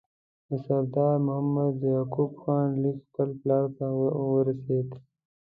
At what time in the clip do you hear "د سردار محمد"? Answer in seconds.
0.47-1.73